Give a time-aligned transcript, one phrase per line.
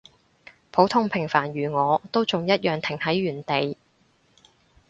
[0.71, 3.77] 普通平凡如我，都仲一樣停喺原地